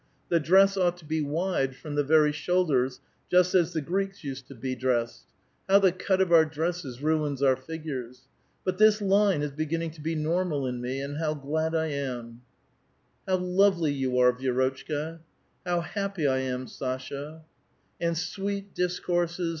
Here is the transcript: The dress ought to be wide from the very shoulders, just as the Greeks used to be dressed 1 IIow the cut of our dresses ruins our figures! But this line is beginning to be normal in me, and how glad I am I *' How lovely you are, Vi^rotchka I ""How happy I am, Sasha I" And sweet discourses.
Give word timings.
The 0.29 0.39
dress 0.39 0.77
ought 0.77 0.97
to 0.97 1.05
be 1.05 1.21
wide 1.21 1.75
from 1.75 1.93
the 1.93 2.03
very 2.03 2.31
shoulders, 2.31 3.01
just 3.29 3.53
as 3.53 3.71
the 3.71 3.81
Greeks 3.81 4.23
used 4.23 4.47
to 4.47 4.55
be 4.55 4.73
dressed 4.73 5.25
1 5.67 5.77
IIow 5.79 5.83
the 5.83 5.91
cut 5.91 6.19
of 6.19 6.31
our 6.33 6.43
dresses 6.43 7.03
ruins 7.03 7.43
our 7.43 7.55
figures! 7.55 8.21
But 8.65 8.79
this 8.79 8.99
line 8.99 9.43
is 9.43 9.51
beginning 9.51 9.91
to 9.91 10.01
be 10.01 10.15
normal 10.15 10.65
in 10.65 10.81
me, 10.81 11.01
and 11.01 11.17
how 11.17 11.35
glad 11.35 11.75
I 11.75 11.89
am 11.89 12.41
I 13.27 13.31
*' 13.31 13.31
How 13.33 13.37
lovely 13.37 13.91
you 13.93 14.17
are, 14.17 14.33
Vi^rotchka 14.35 15.19
I 15.67 15.69
""How 15.69 15.81
happy 15.81 16.25
I 16.25 16.39
am, 16.39 16.65
Sasha 16.65 17.43
I" 18.01 18.05
And 18.05 18.17
sweet 18.17 18.73
discourses. 18.73 19.49